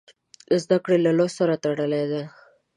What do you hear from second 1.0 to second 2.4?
له لوست سره تړلې ده.